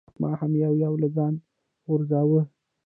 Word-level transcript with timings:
ما 0.21 0.29
هم 0.39 0.51
یو 0.65 0.73
یو 0.85 0.93
له 1.01 1.07
ځانه 1.15 1.39
غورځاوه. 1.85 2.41